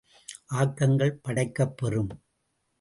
[0.53, 2.11] ஆக்கங்கள் படைக்கப் பெறும்.